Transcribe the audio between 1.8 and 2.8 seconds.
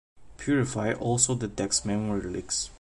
memory leaks.